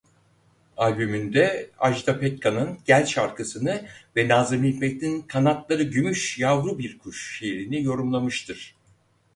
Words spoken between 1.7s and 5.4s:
Ajda Pekkan'ın "Gel" şarkısını ve Nâzım Hikmet'in